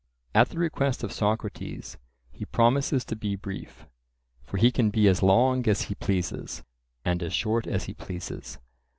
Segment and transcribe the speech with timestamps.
[0.33, 1.95] At the request of Socrates
[2.31, 3.85] he promises to be brief;
[4.43, 6.63] for "he can be as long as he pleases,
[7.05, 8.57] and as short as he pleases."